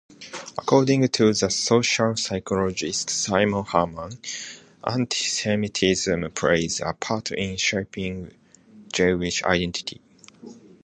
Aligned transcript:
According 0.57 1.07
to 1.07 1.31
the 1.31 1.51
social-psychologist 1.51 3.11
Simon 3.11 3.63
Herman, 3.63 4.13
antisemitism 4.83 6.33
plays 6.33 6.81
a 6.83 6.93
part 6.93 7.29
in 7.33 7.55
shaping 7.57 8.33
Jewish 8.91 9.43
identity. 9.43 10.01